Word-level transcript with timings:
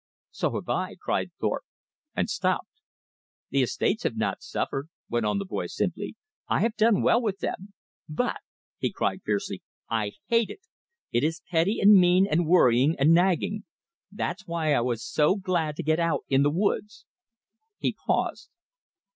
"So 0.31 0.55
have 0.55 0.67
I," 0.67 0.95
cried 0.99 1.29
Thorpe, 1.39 1.65
and 2.15 2.27
stopped. 2.27 2.71
"The 3.51 3.61
estates 3.61 4.01
have 4.01 4.17
not 4.17 4.41
suffered," 4.41 4.89
went 5.11 5.27
on 5.27 5.37
the 5.37 5.45
boy 5.45 5.67
simply. 5.67 6.15
"I 6.47 6.61
have 6.61 6.75
done 6.75 7.03
well 7.03 7.21
with 7.21 7.37
them. 7.37 7.73
But," 8.09 8.37
he 8.79 8.91
cried 8.91 9.21
fiercely, 9.23 9.61
"I 9.91 10.13
HATE 10.25 10.49
it! 10.49 10.61
It 11.11 11.23
is 11.23 11.43
petty 11.51 11.79
and 11.79 11.93
mean 11.93 12.25
and 12.25 12.47
worrying 12.47 12.95
and 12.97 13.13
nagging! 13.13 13.63
That's 14.11 14.47
why 14.47 14.73
I 14.73 14.81
was 14.81 15.05
so 15.05 15.35
glad 15.35 15.75
to 15.75 15.83
get 15.83 15.99
out 15.99 16.23
in 16.27 16.41
the 16.41 16.49
woods." 16.49 17.05
He 17.77 17.93
paused. 18.07 18.49